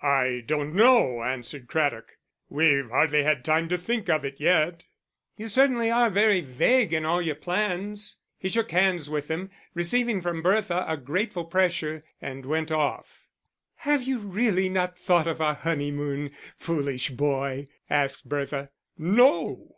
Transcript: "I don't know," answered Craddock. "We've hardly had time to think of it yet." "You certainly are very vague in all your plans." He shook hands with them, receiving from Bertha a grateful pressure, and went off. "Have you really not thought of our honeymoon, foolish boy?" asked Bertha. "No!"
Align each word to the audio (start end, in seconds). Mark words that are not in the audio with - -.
"I 0.00 0.44
don't 0.46 0.76
know," 0.76 1.24
answered 1.24 1.66
Craddock. 1.66 2.16
"We've 2.48 2.88
hardly 2.88 3.24
had 3.24 3.44
time 3.44 3.68
to 3.70 3.76
think 3.76 4.08
of 4.08 4.24
it 4.24 4.38
yet." 4.38 4.84
"You 5.36 5.48
certainly 5.48 5.90
are 5.90 6.08
very 6.08 6.40
vague 6.40 6.92
in 6.92 7.04
all 7.04 7.20
your 7.20 7.34
plans." 7.34 8.18
He 8.38 8.48
shook 8.48 8.70
hands 8.70 9.10
with 9.10 9.26
them, 9.26 9.50
receiving 9.74 10.22
from 10.22 10.40
Bertha 10.40 10.84
a 10.86 10.96
grateful 10.96 11.44
pressure, 11.46 12.04
and 12.20 12.46
went 12.46 12.70
off. 12.70 13.26
"Have 13.78 14.04
you 14.04 14.18
really 14.20 14.68
not 14.68 14.96
thought 14.96 15.26
of 15.26 15.40
our 15.40 15.54
honeymoon, 15.54 16.30
foolish 16.56 17.08
boy?" 17.10 17.66
asked 17.90 18.28
Bertha. 18.28 18.70
"No!" 18.96 19.74